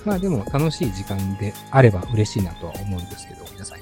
[0.05, 3.80] まあでも楽しい時間であれば嬉しいなとは思うんですけど、皆さん。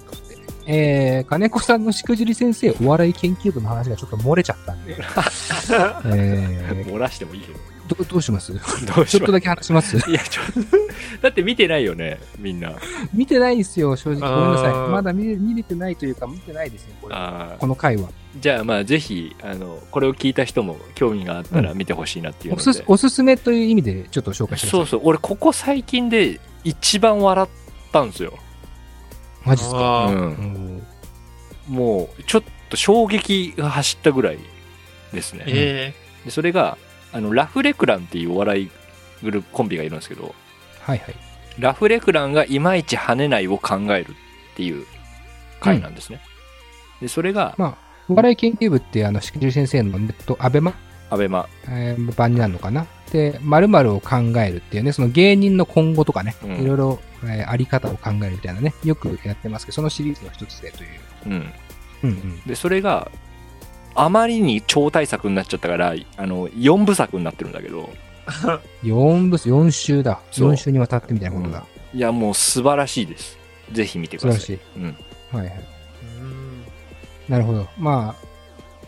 [0.72, 4.96] えー、金子さんのしくじり先生お笑い研究部の話がちょっと漏れちゃったんで、
[6.14, 7.60] え漏らしてもいいけど。
[7.88, 8.54] ー、どどうします？
[8.54, 9.98] ちょっとだけ話します？
[9.98, 10.78] いや、ちょっと、
[11.24, 12.76] だって見てないよね、みんな。
[13.12, 14.20] 見てないですよ、正直。
[14.30, 14.74] ごめんなさい。
[14.92, 17.16] まだ見れ見れてないというか、見てないですね、これ。
[17.16, 18.04] あこの回は。
[18.04, 22.70] ーじゃあまあぜひ、あの、これを聞いた人も興味があったら見てほしいなっていうので。
[22.70, 24.68] おすすおすすめという意味でちょっと紹介して。
[24.68, 27.48] そうそう、俺ここ最近で一番笑っ
[27.92, 28.38] たんですよ。
[29.46, 30.06] マジっすか？
[30.08, 30.16] うん。
[30.16, 30.84] うん
[31.68, 34.40] もう、ちょっと衝撃が走ったぐらい
[35.14, 35.44] ですね。
[35.48, 35.94] え
[36.26, 36.80] でそれが、
[37.14, 38.72] あの、ラフレクランっていうお笑い
[39.22, 40.34] グループ、コンビがいるんですけど、
[40.82, 41.16] はいはい。
[41.60, 44.16] ラフレクランがいまいち跳ねないを考える
[44.54, 44.86] っていう
[45.60, 46.22] 回なんですね。
[47.02, 47.78] で、それが、まあ、
[48.10, 50.74] お笑い研究部って、あの、しくじり先生のネット、アベマ、
[51.12, 52.88] アベマ、えー版になるのかな？
[53.12, 60.90] で、〇〇を考えるっていうね、その芸人の今後とかね、うんいろいろ、えーあり方を考えるみたいなね、よくやってますけど、そのシリーズの一つでという。
[61.28, 61.54] うん。
[62.04, 62.42] うんうん。
[62.46, 63.12] で、それが、
[63.96, 67.90] あまりに超大作になっちゃったから、あの、4部作になってるんだけど、
[68.84, 70.20] 4部、4週だ。
[70.32, 71.66] そう4週にわたってみたいなことだ。
[71.94, 73.38] いや、もう素晴らしいです。
[73.72, 74.40] ぜひ見てください。
[74.40, 74.80] 素晴らしい。
[74.80, 75.40] うん。
[75.40, 75.64] はいはい。
[76.22, 76.64] うん
[77.28, 77.68] なるほど。
[77.78, 78.26] まあ、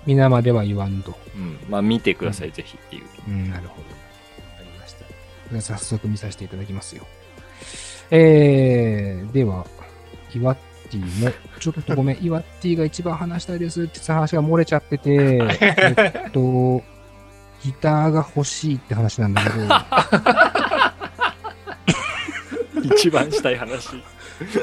[0.06, 1.16] 皆までは言わんと。
[1.36, 1.60] うん。
[1.70, 3.04] まあ、見てください、ぜひっていう。
[3.28, 3.82] うん、なるほど。
[3.82, 5.06] わかりました。
[5.50, 7.06] では早速見させていただきますよ。
[8.12, 9.66] えー、では、
[10.36, 10.58] イワッ
[10.90, 16.84] ティも、ちょっとごめん、 イワッティが一番話したいですって話が漏れちゃってて、 えっと、
[17.64, 19.56] ギターが欲しいって話なんだけど、
[22.96, 24.04] 一番したい話。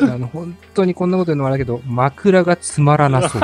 [0.03, 3.41] あの、本当にこんなこと言うのもあれだけど、枕がつまらなそう。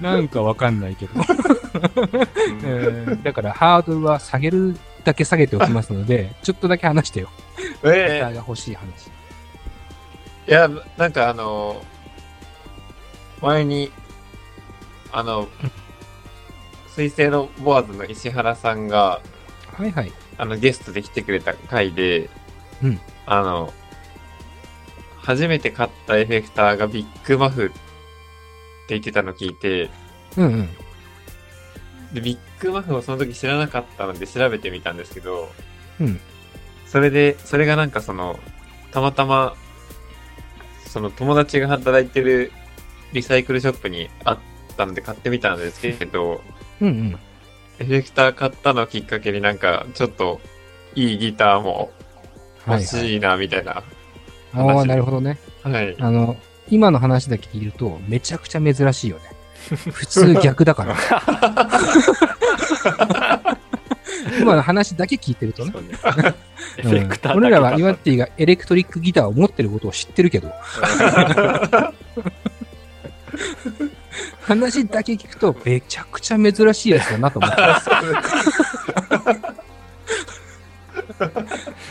[0.00, 1.12] なんかわかんないけど。
[1.74, 7.30] えーだからハードルは下げるだけ下げておきますので、 ちょっとだけ話してよ。
[7.56, 9.08] ギターえが欲しい話。
[9.08, 9.10] い
[10.50, 11.82] や、なんかあの、
[13.40, 13.90] 前に、
[15.12, 15.48] あの、
[16.94, 19.20] 水星のボアズの石原さんが、
[19.76, 20.12] はいはい。
[20.38, 22.28] あの、ゲストで来てくれた回で、
[22.82, 23.72] うんあの、
[25.18, 27.74] 初めて買ったエフェクターがビッグマフって
[28.88, 29.90] 言ってたの聞いて、
[30.36, 30.68] うんうん。
[32.12, 35.50] で、ビッグマフをその時知らなかったので調べてみたんですけど、
[36.00, 36.20] うん。
[36.86, 38.38] それで、それがなんかその、
[38.90, 39.54] たまたま、
[40.86, 42.52] その友達が働いてる
[43.12, 44.38] リサイクルショップにあっ
[44.76, 46.42] たので買ってみたんですけど、
[46.80, 47.18] うんうん。
[47.78, 50.40] エフェクター買ったのをきっかけになんか、ちょっと、
[50.94, 51.90] いいギターも
[52.66, 52.84] 欲はい、はい。
[52.84, 53.82] しいな、みたいな。
[54.54, 55.38] ああ、なるほどね。
[55.62, 55.96] はい。
[55.98, 56.36] あの、
[56.68, 59.31] 今の話だけ聞いると、めちゃくちゃ珍しいよね。
[59.68, 60.96] 普通逆だから。
[64.40, 65.72] 今の話だけ聞いてるとね。
[67.34, 70.52] 俺らはだけイワッティがエレクトリックギターを持ってることを知ってるけど、
[74.42, 77.90] 話だけ聞くとめちゃくちゃ珍しいやつだなと思ってます。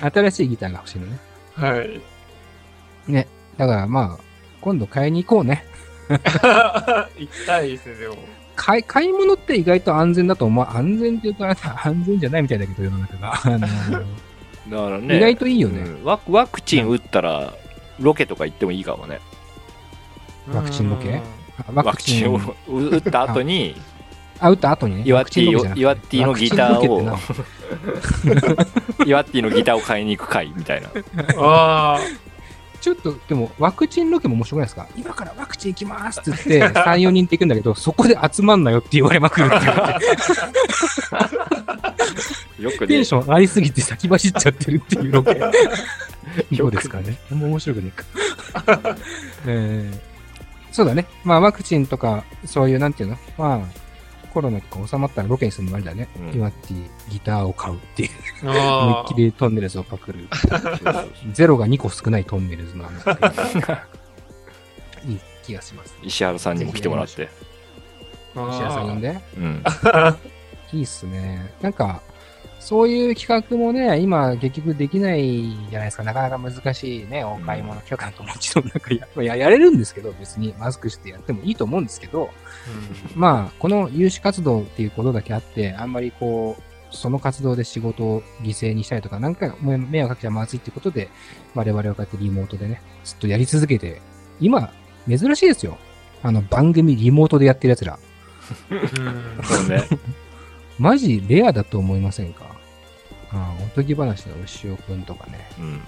[0.01, 1.19] 新しいギターが欲しいのね。
[1.55, 2.01] はい。
[3.07, 3.27] ね。
[3.57, 4.23] だからまあ、
[4.61, 5.65] 今度買いに行こうね。
[7.17, 8.17] 行きたいですね、でも。
[8.55, 10.67] 買い、買い物って意外と安全だと思う。
[10.67, 13.41] 安全って言うとあれだ安全じゃないみたいだけど、世の中が。
[13.43, 15.17] あのだからね。
[15.17, 15.81] 意外といいよね。
[15.81, 17.53] うんワクワクチン打ったら、
[17.99, 19.19] ロケとか行ってもいいかもね。
[20.53, 21.09] ワクチンロケ？
[21.09, 21.21] うん
[21.75, 23.75] ワワクチンを打った後に、
[24.39, 25.03] あ、打った後にね。
[25.05, 27.43] イワッティをワクチンロケじゃなくてイワッティのギター
[27.79, 30.89] をワクチンロケってなイワッティのギターを買いに行く回みたいな。
[31.37, 31.99] あ
[32.81, 34.87] ちょっと、でも、ワクチンロケも面白くないですか？
[34.97, 39.59] 今からワクチン行きますって言って、 3、4人で行くんだけど、そこで集まんなよって言われまくるってい
[42.59, 42.63] う。
[42.63, 45.35] よくテンね、ション上がりすぎて先走っちゃってるっていうロケ。
[46.57, 47.17] どうですかね？
[47.31, 48.05] あんま面白くねえか。
[49.47, 50.11] えー
[50.73, 51.05] そうだね。
[51.25, 53.17] まあ、ワクチンとか、そういう、なんていうの？
[53.37, 53.80] まあ、
[54.31, 56.07] コロナとか収まったらロケにするのもありだね。
[56.19, 58.09] うんイワッティ、ギターを買うっていう。
[58.49, 58.49] あ。
[58.49, 60.27] 思いあっきりトンネルズをパクる。
[61.33, 63.73] ゼロが2個少ないトンネルズなんですけど。
[65.07, 65.95] いい気がします。
[66.03, 67.29] 石原さんにも来てもらって。
[68.35, 68.49] あ。
[68.51, 69.19] 石原さん呼んで。
[69.37, 69.63] うん。
[70.73, 71.53] いいっすね。
[71.61, 72.01] なんか、
[72.61, 76.03] そういう企画もね、今結局できないじゃないですか。
[76.03, 82.29] なかなか難しいね、お買い物企画なんかもちろんなんかやややれるんですけど、別にマスクしてやってもいいと思うんですけど、
[83.15, 91.09] まあ、この有志活動っていうことだけあって、あんまりこう、その活動で仕事を犠牲にしたりとか、なんか迷迷惑かけちゃまずいってことで、
[91.55, 94.01] 我々はこうやってリモートでね、ずっとやり続けて、
[94.39, 94.71] 今、
[95.07, 95.77] 珍しいですよ。
[96.23, 97.97] あの、番組リモートでやってる奴ら。
[98.69, 99.83] うんそうね。
[100.77, 102.45] マジレアだと思いませんか？
[103.31, 105.47] ああおとぎ話の牛尾くんとかね。
[105.59, 105.81] うん。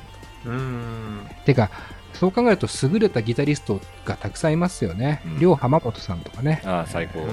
[0.46, 1.28] うん。
[1.46, 1.70] てか、
[2.14, 5.40] そう考えると優れたギタリストがたくさんいますよねうん。
[5.40, 6.62] りょう浜本さんとかね。
[6.66, 7.24] ああ、最高う。
[7.26, 7.28] ん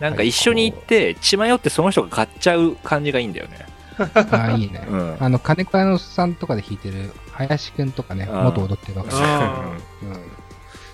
[0.00, 3.66] なんか一緒に行って、血迷ってその人が買っちゃう感じがいいんだよね。
[4.14, 4.86] ああ、いいね。
[4.88, 5.16] うん。
[5.18, 10.20] あの、金子屋のさんとかで弾いてる林くんとかね、元踊ってるわけですうん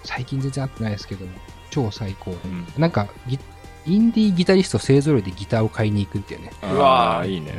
[0.05, 1.33] 最近全然会ってないですけども、
[1.71, 2.33] 超最高。
[2.33, 3.39] うんなんかギ、
[3.87, 6.51] インディーギタリスト勢揃いでギターを買いに行くっていうね。
[6.63, 7.53] うわーあーいいね。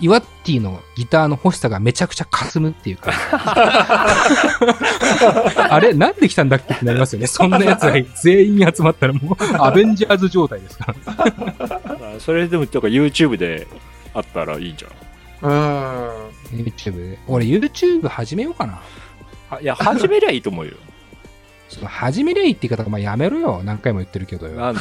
[0.00, 3.12] イワッティのギターの欲しさがめちゃくちゃ霞むっていうか。
[5.70, 7.26] あれなんで来たんだっけってなりますよね。
[7.26, 11.14] そんな奴が全員集まったらもう アベンジャーズ状態ですから。
[11.16, 13.66] あ それでも、とか YouTube で
[14.14, 14.88] あったらいいじゃ
[15.46, 15.50] ん。
[15.50, 16.08] うん。
[16.64, 17.18] YouTube で。
[17.28, 18.80] 俺 YouTube 始めようかな。
[19.50, 20.72] あいや、始めりゃいいと思うよ。
[21.68, 23.62] その始めりゃいいって言い方が、まあやめろよ。
[23.64, 24.52] 何回も言ってるけどよ。
[24.54, 24.80] なんで？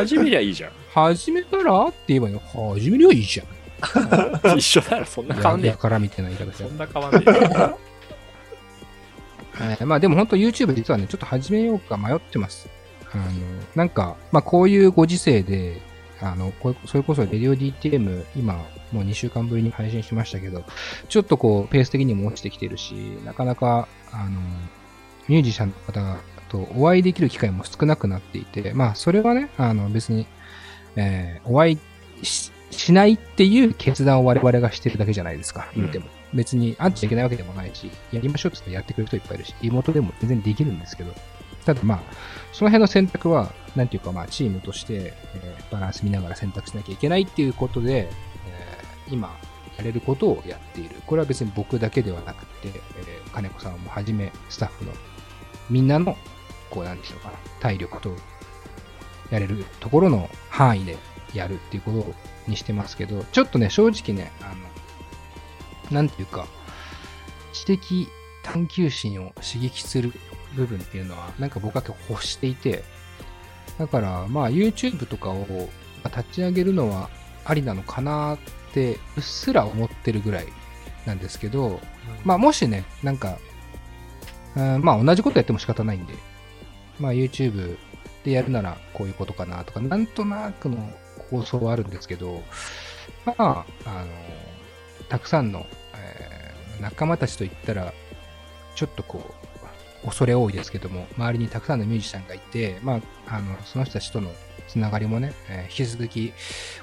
[0.00, 0.70] 始めりゃいいじゃん。
[0.92, 2.40] 始めたらって言えばいいの？
[2.74, 3.46] 始めりゃいいじゃん。
[4.58, 6.56] 一緒だろ、そんな変わんねやからみたいな言い方。
[6.56, 7.30] そんな変わんねえ。
[9.60, 12.68] え ーまあでも本当 YouTube 実はね、ちょっと始めようか迷ってます。
[13.12, 13.24] あの、
[13.74, 15.80] なんか、まあこういうご時世で、
[16.20, 18.54] あの、これそれこそレディオ DTM 今
[18.92, 20.64] もう2週間ぶりに配信しましたけど、
[21.08, 22.92] ちょっとこうペース的にも落ちてきてるし、
[23.24, 24.40] なかなか、あの、
[25.28, 26.18] ミュージシャンの方
[26.50, 30.26] とお会いできる機会も少なくなっていて、まあそれはね、あの別に、
[30.96, 31.78] えーお会い
[32.24, 36.06] ししないっていう決断を我々がしてるだけじゃないですか、言うても。
[36.32, 41.12] 別に会っちゃいけないわけでもないし、やりましょうって言ってやってくれる人いっぱいいるし、リモートでも全然できるんですけど、
[41.64, 42.00] ただまあ、
[42.52, 48.08] その辺の選択は、なんていうかまあ、チームとして、えーバランス見ながら選択しなきゃいけないっていうことで、
[49.08, 49.36] えー今、
[49.76, 50.90] やれることをやっている。
[51.06, 54.92] これは別に僕だけではなくて、えー金子さんもはじめ、スタッフの
[55.68, 56.16] みんなの、
[56.70, 57.30] こうなんでしょうか。
[57.30, 58.14] な、体力と、
[59.30, 60.96] やれるところの範囲で
[61.34, 62.14] やるっていうこと
[62.48, 64.46] にしてますけど、ちょっとね、正直ね、あ
[65.90, 66.46] の、なんていうか、
[67.52, 68.08] 知的
[68.42, 70.12] 探求心を刺激する
[70.54, 72.84] 部分っていうのは、なんか僕は結構欲していて、
[73.78, 75.46] だから、まあ YouTube とかを
[76.02, 77.08] まあ立ち上げるのは
[77.44, 78.38] ありなのかなっ
[78.72, 80.46] て、うっすら思ってるぐらい
[81.06, 81.80] なんですけど、
[82.24, 83.38] まあもしね、なんか、
[84.56, 86.14] うんまあ同じことやっても仕方ないんで、
[87.00, 87.76] まあ YouTube
[88.24, 90.76] でやるならこういうことかなとか、なんとなくの
[91.30, 92.42] 構想はあるんですけど、
[93.24, 94.06] まあ、あの、
[95.08, 97.92] たくさんの、えー仲間たちといったら、
[98.74, 99.34] ちょっとこ
[100.02, 104.32] う、恐れ多いですけども、周りにたくさんのミュージシャンがいて、まあ、あの、その人たちとの
[104.66, 106.32] つながりもね、えー引き続き、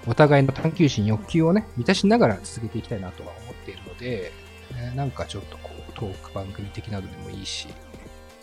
[0.05, 4.32] お互いの探求心、欲求をね、満たしながら続けていきたいなとは思っているので、
[4.76, 7.68] えーなんかちょっとこう、トーク番組的などでもいいし、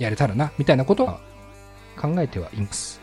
[0.00, 1.20] やれたらな、みたいなことは
[1.94, 3.00] 考えてはいます。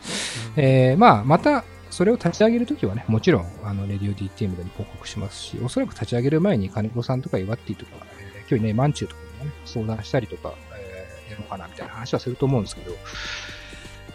[0.55, 12.91] えーまあ、また、それを立ち上げるときはね、もちろん、あの、レディオ DTM でに報告しますし、おそらく立ち上げる前に金子さんとかイワッティとか、えー今日ね、マンチューとかにもね、相談したりとか、えーやろうかな、みたいな話はすると思うんですけど、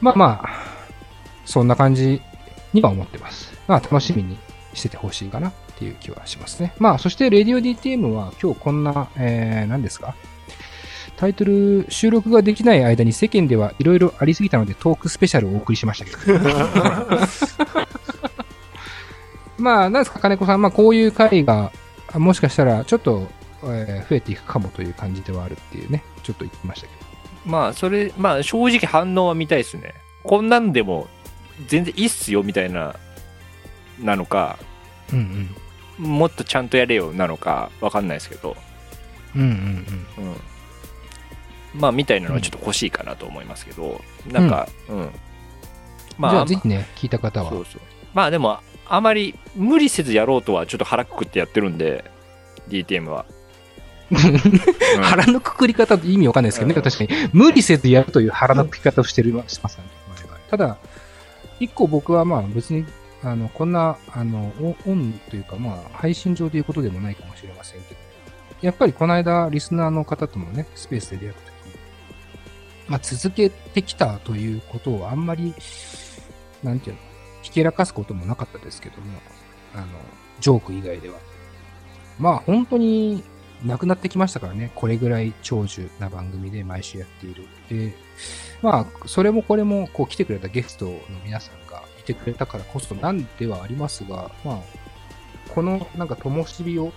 [0.01, 0.49] まあまあ、
[1.45, 2.21] そんな感じ
[2.73, 3.53] には思ってます。
[3.67, 4.37] まあ、楽しみに
[4.75, 5.49] しててほしいかな。
[5.77, 6.73] っていう気はしますね。
[6.79, 10.15] まあ、そして Radio DTM は今日こんな、えー、何ですか？
[11.17, 16.39] タイトル、収録ができない間に世間ではいろいろありすぎたのでトークスペシャルをお送りしましたけど。
[19.59, 20.63] まあ、なんですか、金子さん。
[20.63, 21.73] まあ、こういう回が、
[22.13, 23.27] あもしかしたらちょっと、
[23.65, 27.07] えー増えていくかもという感じではあるっていうね、ちょっと言ってましたけど。
[27.51, 29.95] まあ、それ、まあ、正直反応は見たいですね。
[30.23, 31.09] こんなんでも、
[31.69, 32.95] 全然いいっすよ、みたいな、
[33.99, 34.59] なのか、
[35.13, 35.55] うん
[35.99, 38.55] もっとちゃんとやれよ、なのか、わかんないですけど、
[39.35, 39.43] うん。
[39.43, 39.49] うん
[40.19, 40.37] うんうん。
[41.79, 44.99] まあ、みたいなのはちょっと欲しいかなと思いますけど、なんか、うん。
[44.99, 45.11] うん。
[46.19, 47.51] まあ、じゃあ、ぜひね、聞いた方は。
[47.51, 47.81] そうそう。
[48.15, 48.59] まあ、でも、
[48.89, 52.05] あまり無理せずやろうとはちょっと腹くくってやってるんで、
[52.69, 53.27] DTM は。
[54.11, 57.11] うん腹のくくり方って意味わかんないですけどね、うん確かに。
[57.33, 59.85] 無理せずやるという腹のくくり方をしてる、しますね。
[60.49, 60.79] ただ、
[61.59, 62.87] 一個僕はまあ別に、
[63.23, 68.01] あの、こんな、あの、オオンというかまあ、配信上ということでもないかもしれませんけど、
[68.63, 71.56] やっぱりこの間、リスナーの方ともね、スペースで出会った
[72.89, 75.55] まあ続けてきたということをあんまり、
[76.63, 77.03] なんていうの、
[77.43, 79.21] ひけらかすこともなかったですけども、
[79.75, 79.87] あの、
[80.41, 81.19] ジョーク以外では。
[82.19, 83.23] まあ本当に
[83.65, 84.71] なくなってきましたからね。
[84.75, 87.47] これぐらい長寿な番組で毎週やっている。
[87.69, 87.95] で、
[88.63, 94.59] まあ、それもこれも、こう来てくれたゲストの皆さんがいてくれたからこそなんではありますが、まあ、
[95.55, 96.93] このなんか灯火を、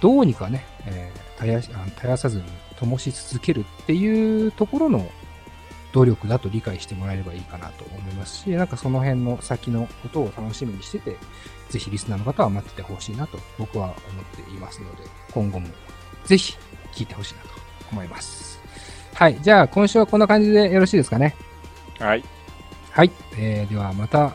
[0.00, 2.44] どうにかね、えー絶やし絶やさずに
[2.80, 5.08] 灯し続けるっていうところの
[5.92, 11.16] 努力だと理解してもらえればいいかなと思いますし、なんかその辺の先のことを楽しみにしてて、
[11.70, 15.68] ぜひリスナーの方は待っててほしいなと僕は思っていますので、今後も
[16.24, 16.56] ぜひ
[16.92, 17.48] 聞いてほしいなと
[17.92, 18.60] 思います。
[19.14, 19.40] はい。
[19.40, 21.36] じゃあ今週はこんな感じでよろしいですかね？
[22.00, 22.24] はい。
[22.90, 23.12] はい。
[23.38, 24.34] えー、ではまた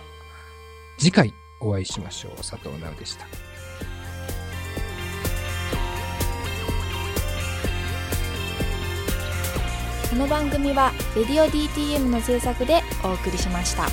[0.98, 2.38] 次回お会いしましょう。
[2.38, 3.28] 佐藤直でした。
[10.14, 13.88] この番組は「レディオ DTM」の制作でお送りしました。